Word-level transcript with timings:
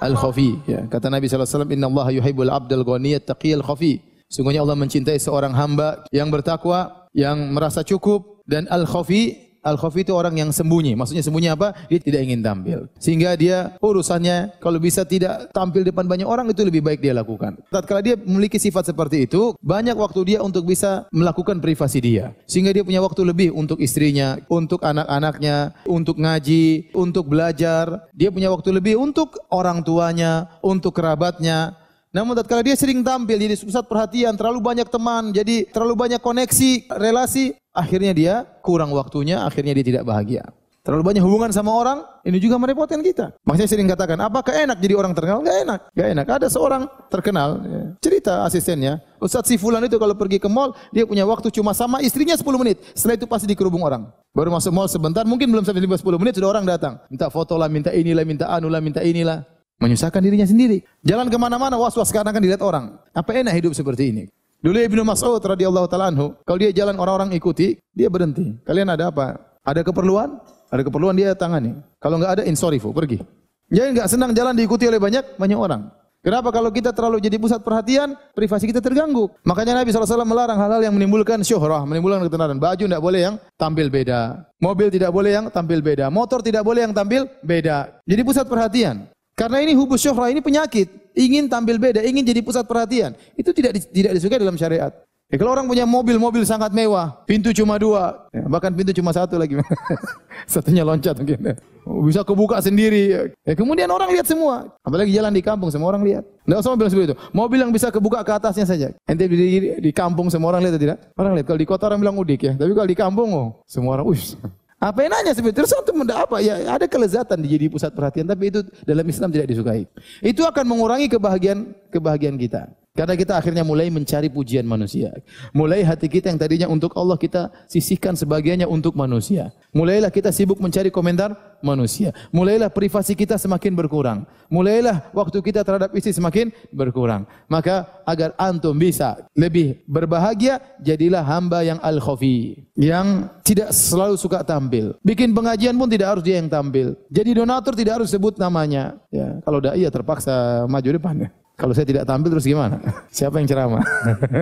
Al-Khafi 0.00 0.50
ya. 0.68 0.84
Kata 0.84 1.08
Nabi 1.08 1.28
sallallahu 1.28 1.48
alaihi 1.48 1.56
wasallam 1.56 1.72
innallaha 1.72 2.10
yuhibbul 2.12 2.52
abdal 2.52 2.84
ghaniyat 2.84 3.24
taqiyal 3.24 3.64
khafi 3.64 4.04
sungguhnya 4.28 4.60
Allah 4.60 4.76
mencintai 4.76 5.16
seorang 5.16 5.56
hamba 5.56 6.04
yang 6.12 6.28
bertakwa 6.28 7.08
yang 7.16 7.56
merasa 7.56 7.80
cukup 7.84 8.44
dan 8.44 8.68
al-khafi 8.68 9.49
al-khafi 9.64 10.04
itu 10.04 10.12
orang 10.12 10.36
yang 10.36 10.50
sembunyi. 10.50 10.96
Maksudnya 10.96 11.24
sembunyi 11.24 11.48
apa? 11.52 11.76
Dia 11.88 12.00
tidak 12.00 12.20
ingin 12.26 12.40
tampil. 12.40 12.88
Sehingga 12.96 13.36
dia 13.36 13.76
urusannya 13.80 14.60
kalau 14.60 14.80
bisa 14.80 15.04
tidak 15.04 15.52
tampil 15.52 15.84
depan 15.84 16.04
banyak 16.08 16.26
orang 16.26 16.48
itu 16.50 16.64
lebih 16.64 16.84
baik 16.84 17.00
dia 17.00 17.12
lakukan. 17.16 17.60
Tatkala 17.68 18.00
dia 18.00 18.16
memiliki 18.16 18.56
sifat 18.56 18.90
seperti 18.92 19.28
itu, 19.28 19.54
banyak 19.60 19.96
waktu 19.96 20.36
dia 20.36 20.38
untuk 20.40 20.68
bisa 20.68 21.08
melakukan 21.12 21.60
privasi 21.60 21.98
dia. 22.00 22.32
Sehingga 22.44 22.72
dia 22.72 22.84
punya 22.84 23.00
waktu 23.04 23.22
lebih 23.24 23.48
untuk 23.52 23.78
istrinya, 23.78 24.40
untuk 24.48 24.82
anak-anaknya, 24.82 25.76
untuk 25.86 26.16
ngaji, 26.16 26.92
untuk 26.96 27.28
belajar. 27.30 28.08
Dia 28.16 28.32
punya 28.32 28.48
waktu 28.50 28.72
lebih 28.74 28.96
untuk 28.96 29.38
orang 29.52 29.84
tuanya, 29.84 30.48
untuk 30.64 30.96
kerabatnya. 30.96 31.80
Namun 32.10 32.34
tatkala 32.34 32.66
dia 32.66 32.74
sering 32.74 33.06
tampil 33.06 33.38
jadi 33.38 33.54
pusat 33.54 33.86
perhatian, 33.86 34.34
terlalu 34.34 34.58
banyak 34.58 34.90
teman, 34.90 35.30
jadi 35.30 35.70
terlalu 35.70 35.94
banyak 35.94 36.18
koneksi, 36.18 36.90
relasi, 36.98 37.54
akhirnya 37.74 38.12
dia 38.12 38.34
kurang 38.62 38.90
waktunya, 38.94 39.42
akhirnya 39.42 39.74
dia 39.76 39.86
tidak 39.86 40.04
bahagia. 40.06 40.44
Terlalu 40.80 41.12
banyak 41.12 41.22
hubungan 41.28 41.52
sama 41.52 41.76
orang, 41.76 42.00
ini 42.24 42.40
juga 42.40 42.56
merepotkan 42.56 43.04
kita. 43.04 43.36
Makanya 43.44 43.68
sering 43.68 43.84
katakan, 43.84 44.16
apakah 44.16 44.56
enak 44.64 44.80
jadi 44.80 44.96
orang 44.96 45.12
terkenal? 45.12 45.44
Gak 45.44 45.58
enak, 45.68 45.80
gak 45.92 46.08
enak. 46.16 46.26
Ada 46.40 46.48
seorang 46.48 46.88
terkenal, 47.12 47.60
ya, 47.68 47.82
cerita 48.00 48.48
asistennya, 48.48 48.96
Ustadz 49.20 49.52
si 49.52 49.60
Fulan 49.60 49.84
itu 49.84 50.00
kalau 50.00 50.16
pergi 50.16 50.40
ke 50.40 50.48
mall, 50.48 50.72
dia 50.88 51.04
punya 51.04 51.28
waktu 51.28 51.52
cuma 51.52 51.76
sama 51.76 52.00
istrinya 52.00 52.32
10 52.32 52.48
menit. 52.56 52.80
Setelah 52.96 53.20
itu 53.20 53.28
pasti 53.28 53.44
dikerubung 53.44 53.84
orang. 53.84 54.08
Baru 54.32 54.48
masuk 54.48 54.72
mall 54.72 54.88
sebentar, 54.88 55.20
mungkin 55.28 55.52
belum 55.52 55.68
sampai 55.68 55.84
10 55.84 56.00
menit, 56.16 56.40
sudah 56.40 56.48
orang 56.48 56.64
datang. 56.64 56.96
Minta 57.12 57.28
foto 57.28 57.60
lah, 57.60 57.68
minta 57.68 57.92
inilah, 57.92 58.24
minta 58.24 58.48
anu 58.48 58.72
lah, 58.72 58.80
minta 58.80 59.04
inilah. 59.04 59.44
Menyusahkan 59.84 60.24
dirinya 60.24 60.48
sendiri. 60.48 60.80
Jalan 61.04 61.28
ke 61.28 61.36
mana-mana, 61.36 61.76
was-was 61.76 62.08
karena 62.08 62.32
kan 62.32 62.40
dilihat 62.40 62.64
orang. 62.64 62.96
Apa 63.12 63.36
enak 63.36 63.52
hidup 63.52 63.72
seperti 63.76 64.16
ini? 64.16 64.32
Dulu 64.60 64.76
Ibnu 64.76 65.02
Mas'ud 65.08 65.40
radhiyallahu 65.40 65.88
taala 65.88 66.12
anhu, 66.12 66.36
kalau 66.44 66.60
dia 66.60 66.68
jalan 66.68 67.00
orang-orang 67.00 67.32
ikuti, 67.32 67.80
dia 67.96 68.12
berhenti. 68.12 68.60
Kalian 68.68 68.92
ada 68.92 69.08
apa? 69.08 69.40
Ada 69.64 69.80
keperluan? 69.80 70.36
Ada 70.68 70.84
keperluan 70.84 71.16
dia 71.16 71.32
tangani. 71.32 71.80
Kalau 71.96 72.20
enggak 72.20 72.32
ada 72.38 72.42
insorifu, 72.44 72.92
pergi. 72.92 73.24
Jadi 73.72 73.96
enggak 73.96 74.08
senang 74.12 74.36
jalan 74.36 74.52
diikuti 74.52 74.84
oleh 74.84 75.00
banyak 75.00 75.40
banyak 75.40 75.56
orang. 75.56 75.88
Kenapa 76.20 76.52
kalau 76.52 76.68
kita 76.68 76.92
terlalu 76.92 77.16
jadi 77.16 77.40
pusat 77.40 77.64
perhatian, 77.64 78.12
privasi 78.36 78.68
kita 78.68 78.84
terganggu. 78.84 79.32
Makanya 79.40 79.80
Nabi 79.80 79.88
SAW 79.88 80.28
melarang 80.28 80.60
hal-hal 80.60 80.84
yang 80.84 80.92
menimbulkan 80.92 81.40
syuhrah, 81.40 81.88
menimbulkan 81.88 82.20
ketenaran. 82.28 82.60
Baju 82.60 82.84
tidak 82.84 83.00
boleh 83.00 83.20
yang 83.24 83.34
tampil 83.56 83.88
beda. 83.88 84.44
Mobil 84.60 84.92
tidak 84.92 85.16
boleh 85.16 85.32
yang 85.32 85.48
tampil 85.48 85.80
beda. 85.80 86.12
Motor 86.12 86.44
tidak 86.44 86.60
boleh 86.60 86.84
yang 86.84 86.92
tampil 86.92 87.24
beda. 87.40 88.04
Jadi 88.04 88.20
pusat 88.20 88.44
perhatian. 88.44 89.08
Karena 89.32 89.64
ini 89.64 89.72
hubus 89.72 90.04
syuhrah, 90.04 90.28
ini 90.28 90.44
penyakit. 90.44 90.92
Ingin 91.14 91.50
tampil 91.50 91.76
beda, 91.76 92.00
ingin 92.06 92.22
jadi 92.22 92.40
pusat 92.40 92.64
perhatian. 92.64 93.14
Itu 93.34 93.50
tidak 93.50 93.78
tidak 93.90 94.12
disukai 94.14 94.38
dalam 94.38 94.54
syariat. 94.54 94.94
Ya, 95.30 95.38
kalau 95.38 95.54
orang 95.54 95.70
punya 95.70 95.86
mobil, 95.86 96.18
mobil 96.18 96.42
sangat 96.42 96.74
mewah, 96.74 97.22
pintu 97.22 97.54
cuma 97.54 97.78
dua, 97.78 98.26
ya, 98.34 98.50
bahkan 98.50 98.74
pintu 98.74 98.90
cuma 98.90 99.14
satu 99.14 99.38
lagi, 99.38 99.54
satunya 100.50 100.82
loncat 100.82 101.14
mungkin, 101.22 101.54
bisa 102.02 102.26
kebuka 102.26 102.58
sendiri. 102.58 103.30
Ya, 103.46 103.54
kemudian 103.54 103.86
orang 103.94 104.10
lihat 104.10 104.26
semua, 104.26 104.74
apalagi 104.82 105.14
jalan 105.14 105.30
di 105.30 105.38
kampung 105.38 105.70
semua 105.70 105.94
orang 105.94 106.02
lihat. 106.02 106.26
Tidak 106.26 106.58
usah 106.58 106.74
mobil 106.74 106.90
seperti 106.90 107.06
itu, 107.14 107.16
mobil 107.30 107.58
yang 107.62 107.70
bisa 107.70 107.94
kebuka 107.94 108.26
ke 108.26 108.32
atasnya 108.42 108.66
saja. 108.66 108.90
Ente 109.06 109.30
di, 109.30 109.78
di, 109.78 109.90
kampung 109.94 110.34
semua 110.34 110.50
orang 110.50 110.66
lihat 110.66 110.74
atau 110.74 110.82
tidak? 110.82 110.98
Orang 111.14 111.32
lihat. 111.38 111.46
Kalau 111.46 111.58
di 111.62 111.68
kota 111.70 111.86
orang 111.86 112.02
bilang 112.02 112.18
udik 112.18 112.40
ya, 112.50 112.52
tapi 112.58 112.74
kalau 112.74 112.88
di 112.90 112.98
kampung, 112.98 113.28
oh, 113.30 113.48
semua 113.70 114.02
orang, 114.02 114.10
ush. 114.10 114.34
Apa 114.80 115.04
enaknya 115.04 115.36
sebetulnya? 115.36 115.76
Untuk 115.76 115.92
menda 115.92 116.24
apa? 116.24 116.40
Ya 116.40 116.56
ada 116.64 116.88
kelezatan 116.88 117.44
di 117.44 117.52
jadi 117.52 117.68
pusat 117.68 117.92
perhatian, 117.92 118.24
tapi 118.24 118.48
itu 118.48 118.64
dalam 118.88 119.04
Islam 119.04 119.28
tidak 119.28 119.52
disukai. 119.52 119.84
Itu 120.24 120.48
akan 120.48 120.64
mengurangi 120.64 121.12
kebahagiaan 121.12 121.76
kebahagiaan 121.92 122.40
kita. 122.40 122.72
Karena 122.96 123.14
kita 123.14 123.36
akhirnya 123.38 123.62
mulai 123.62 123.92
mencari 123.92 124.32
pujian 124.32 124.64
manusia. 124.64 125.14
Mulai 125.54 125.84
hati 125.84 126.10
kita 126.10 126.32
yang 126.32 126.40
tadinya 126.40 126.66
untuk 126.66 126.96
Allah 126.96 127.14
kita 127.20 127.52
sisihkan 127.68 128.16
sebagiannya 128.18 128.66
untuk 128.66 128.96
manusia. 128.96 129.54
Mulailah 129.70 130.10
kita 130.10 130.34
sibuk 130.34 130.58
mencari 130.58 130.90
komentar 130.90 131.32
manusia. 131.62 132.10
Mulailah 132.34 132.72
privasi 132.72 133.14
kita 133.14 133.38
semakin 133.38 133.72
berkurang. 133.78 134.26
Mulailah 134.50 135.14
waktu 135.14 135.38
kita 135.38 135.62
terhadap 135.62 135.94
istri 135.94 136.10
semakin 136.10 136.50
berkurang. 136.74 137.22
Maka 137.46 137.86
agar 138.02 138.34
antum 138.34 138.74
bisa 138.74 139.22
lebih 139.38 139.78
berbahagia, 139.86 140.58
jadilah 140.82 141.22
hamba 141.22 141.62
yang 141.62 141.78
al-khafi. 141.78 142.66
Yang 142.74 143.30
tidak 143.46 143.70
selalu 143.70 144.18
suka 144.18 144.42
tampil. 144.42 144.98
Bikin 145.06 145.30
pengajian 145.30 145.78
pun 145.78 145.86
tidak 145.86 146.18
harus 146.18 146.24
dia 146.26 146.42
yang 146.42 146.50
tampil. 146.50 146.98
Jadi 147.06 147.30
donatur 147.38 147.78
tidak 147.78 148.02
harus 148.02 148.10
sebut 148.10 148.34
namanya. 148.42 148.98
Ya, 149.14 149.38
kalau 149.46 149.62
dai 149.62 149.86
ya 149.86 149.90
terpaksa 149.92 150.66
maju 150.66 150.90
depannya. 150.90 151.30
Kalau 151.54 151.76
saya 151.76 151.84
tidak 151.84 152.08
tampil 152.08 152.32
terus 152.32 152.48
gimana? 152.48 152.80
Siapa 153.14 153.38
yang 153.38 153.46
ceramah? 153.46 153.84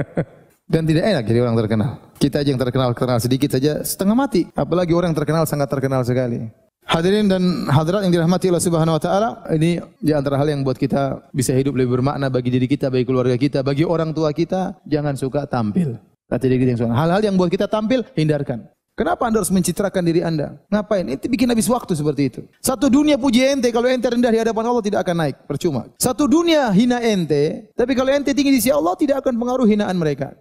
Dan 0.73 0.85
tidak 0.85 1.05
enak 1.09 1.25
jadi 1.25 1.41
orang 1.43 1.57
terkenal. 1.57 1.91
Kita 2.19 2.43
aja 2.43 2.51
yang 2.51 2.59
terkenal 2.59 2.91
terkenal 2.99 3.23
sedikit 3.23 3.55
saja 3.55 3.79
setengah 3.87 4.19
mati. 4.19 4.51
Apalagi 4.59 4.91
orang 4.91 5.15
yang 5.15 5.19
terkenal 5.23 5.47
sangat 5.47 5.71
terkenal 5.71 6.03
sekali. 6.03 6.51
Hadirin 6.89 7.29
dan 7.29 7.69
hadirat 7.69 8.01
yang 8.03 8.13
dirahmati 8.17 8.49
Allah 8.49 8.65
Subhanahu 8.65 8.97
wa 8.97 9.03
taala, 9.03 9.29
ini 9.53 9.77
di 10.01 10.11
antara 10.17 10.41
hal 10.41 10.49
yang 10.49 10.65
buat 10.65 10.81
kita 10.81 11.31
bisa 11.37 11.53
hidup 11.53 11.77
lebih 11.77 12.01
bermakna 12.01 12.33
bagi 12.33 12.49
diri 12.49 12.65
kita, 12.65 12.89
bagi 12.89 13.05
keluarga 13.05 13.37
kita, 13.37 13.61
bagi 13.61 13.85
orang 13.85 14.17
tua 14.17 14.33
kita, 14.33 14.81
jangan 14.89 15.13
suka 15.13 15.45
tampil. 15.45 16.01
Kata 16.27 16.45
diri 16.49 16.65
kita 16.65 16.71
yang 16.75 16.81
suka. 16.81 16.97
Hal-hal 16.97 17.21
yang 17.23 17.37
buat 17.37 17.53
kita 17.53 17.69
tampil, 17.69 18.09
hindarkan. 18.17 18.73
Kenapa 18.99 19.31
anda 19.31 19.39
harus 19.39 19.53
mencitrakan 19.55 20.03
diri 20.03 20.27
anda? 20.27 20.59
Ngapain? 20.73 21.07
Itu 21.07 21.31
bikin 21.31 21.47
habis 21.47 21.71
waktu 21.71 21.95
seperti 21.95 22.23
itu. 22.35 22.41
Satu 22.59 22.91
dunia 22.91 23.15
puji 23.15 23.47
ente, 23.47 23.71
kalau 23.71 23.87
ente 23.87 24.11
rendah 24.11 24.33
di 24.33 24.43
hadapan 24.43 24.65
Allah 24.67 24.83
tidak 24.83 25.07
akan 25.07 25.17
naik. 25.23 25.37
Percuma. 25.47 25.87
Satu 26.03 26.27
dunia 26.27 26.67
hina 26.75 26.99
ente, 26.99 27.71
tapi 27.79 27.95
kalau 27.95 28.11
ente 28.11 28.35
tinggi 28.35 28.51
di 28.51 28.59
sisi 28.59 28.75
Allah 28.75 28.99
tidak 28.99 29.23
akan 29.23 29.39
pengaruh 29.39 29.71
hinaan 29.71 29.95
mereka. 29.95 30.35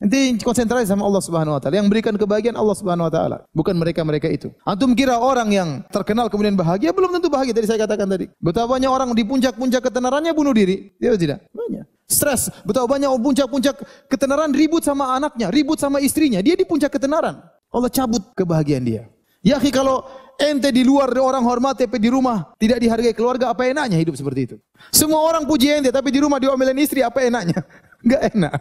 Ente 0.00 0.40
konsentrasi 0.40 0.88
sama 0.88 1.04
Allah 1.04 1.20
Subhanahu 1.20 1.52
wa 1.52 1.60
taala. 1.60 1.76
Yang 1.76 1.88
berikan 1.92 2.16
kebahagiaan 2.16 2.56
Allah 2.56 2.72
Subhanahu 2.72 3.06
wa 3.08 3.12
taala, 3.12 3.36
bukan 3.52 3.76
mereka-mereka 3.76 4.32
itu. 4.32 4.48
Antum 4.64 4.96
kira 4.96 5.20
orang 5.20 5.52
yang 5.52 5.68
terkenal 5.92 6.32
kemudian 6.32 6.56
bahagia 6.56 6.88
belum 6.96 7.12
tentu 7.20 7.28
bahagia 7.28 7.52
tadi 7.52 7.68
saya 7.68 7.84
katakan 7.84 8.08
tadi. 8.08 8.32
Betapa 8.40 8.80
banyak 8.80 8.88
orang 8.88 9.12
di 9.12 9.28
puncak-puncak 9.28 9.92
ketenarannya 9.92 10.32
bunuh 10.32 10.56
diri. 10.56 10.96
Ya 10.96 11.12
tidak? 11.20 11.44
Banyak. 11.52 11.84
Stres. 12.08 12.48
Betapa 12.64 12.88
banyak 12.88 13.12
puncak-puncak 13.12 13.76
ketenaran 14.08 14.48
ribut 14.56 14.80
sama 14.80 15.12
anaknya, 15.20 15.52
ribut 15.52 15.76
sama 15.76 16.00
istrinya. 16.00 16.40
Dia 16.40 16.56
di 16.56 16.64
puncak 16.64 16.96
ketenaran. 16.96 17.36
Allah 17.68 17.90
cabut 17.92 18.24
kebahagiaan 18.32 18.82
dia. 18.88 19.04
Ya 19.44 19.60
kalau 19.60 20.04
ente 20.40 20.72
di 20.72 20.80
luar 20.80 21.12
orang 21.12 21.44
hormat 21.44 21.76
tapi 21.76 22.00
di 22.00 22.08
rumah 22.08 22.56
tidak 22.56 22.80
dihargai 22.80 23.12
keluarga 23.12 23.52
apa 23.52 23.68
enaknya 23.68 24.00
hidup 24.00 24.16
seperti 24.16 24.40
itu? 24.48 24.56
Semua 24.88 25.20
orang 25.20 25.44
puji 25.44 25.76
ente 25.76 25.92
tapi 25.92 26.08
di 26.08 26.24
rumah 26.24 26.40
diomelin 26.40 26.80
istri 26.80 27.04
apa 27.04 27.20
enaknya? 27.20 27.60
Enggak 28.04 28.20
enak. 28.32 28.54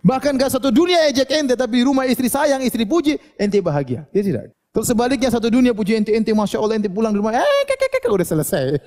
Bahkan 0.00 0.32
gak 0.40 0.56
satu 0.56 0.72
dunia 0.72 1.08
ejek 1.12 1.28
ente 1.28 1.54
tapi 1.56 1.84
rumah 1.84 2.08
istri 2.08 2.32
sayang, 2.32 2.64
istri 2.64 2.88
puji, 2.88 3.20
ente 3.36 3.60
bahagia. 3.60 4.08
Ya 4.12 4.22
tidak. 4.24 4.44
Terus 4.70 4.86
sebaliknya 4.86 5.28
satu 5.28 5.50
dunia 5.50 5.76
puji 5.76 5.98
ente, 6.00 6.10
ente 6.14 6.32
masya 6.32 6.62
Allah 6.62 6.78
ente 6.78 6.88
pulang 6.88 7.12
di 7.12 7.18
rumah, 7.20 7.36
eh 7.36 7.62
kek 7.68 7.76
kek 7.76 8.00
kek 8.00 8.10
udah 8.10 8.26
selesai. 8.26 8.64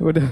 Udah. 0.00 0.24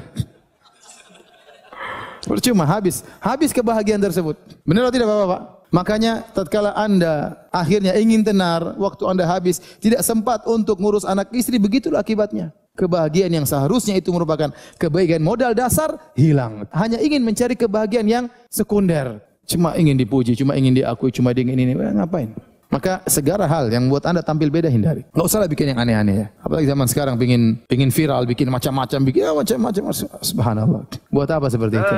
Percuma 2.25 2.65
habis, 2.65 3.05
habis 3.21 3.53
kebahagiaan 3.53 4.01
tersebut. 4.01 4.33
Benar 4.65 4.89
atau 4.89 4.97
tidak 4.97 5.09
Bapak-bapak? 5.13 5.43
Makanya 5.69 6.13
tatkala 6.33 6.73
Anda 6.73 7.37
akhirnya 7.53 7.93
ingin 8.01 8.25
tenar, 8.25 8.81
waktu 8.81 9.05
Anda 9.05 9.29
habis, 9.29 9.61
tidak 9.77 10.01
sempat 10.01 10.49
untuk 10.49 10.81
ngurus 10.81 11.05
anak 11.05 11.29
istri, 11.37 11.61
begitulah 11.61 12.01
akibatnya. 12.01 12.57
Kebahagiaan 12.73 13.29
yang 13.29 13.45
seharusnya 13.45 14.01
itu 14.01 14.09
merupakan 14.09 14.49
kebaikan 14.81 15.21
modal 15.21 15.53
dasar 15.53 16.01
hilang. 16.17 16.65
Hanya 16.73 16.97
ingin 17.05 17.21
mencari 17.21 17.53
kebahagiaan 17.53 18.09
yang 18.09 18.25
sekunder. 18.49 19.21
Cuma 19.49 19.73
ingin 19.81 19.97
dipuji, 19.97 20.37
cuma 20.37 20.53
ingin 20.61 20.77
diakui, 20.77 21.09
cuma 21.09 21.33
ingin 21.33 21.57
ini, 21.57 21.73
eh, 21.73 21.93
ngapain? 21.97 22.37
Maka 22.69 23.01
segala 23.09 23.49
hal 23.49 23.73
yang 23.73 23.89
buat 23.89 24.05
anda 24.05 24.21
tampil 24.21 24.53
beda 24.53 24.69
hindari. 24.69 25.01
Nggak 25.17 25.25
usah 25.25 25.41
lah 25.41 25.49
bikin 25.49 25.73
yang 25.73 25.81
aneh-aneh 25.81 26.15
ya. 26.21 26.27
Apalagi 26.45 26.69
zaman 26.69 26.85
sekarang 26.85 27.17
pingin 27.17 27.57
pingin 27.65 27.89
viral, 27.89 28.29
bikin 28.29 28.53
macam-macam, 28.53 29.01
bikin 29.09 29.25
ya, 29.25 29.33
macam-macam. 29.33 29.83
Subhanallah. 30.21 30.85
Buat 31.09 31.33
apa 31.33 31.49
seperti 31.49 31.81
itu? 31.81 31.97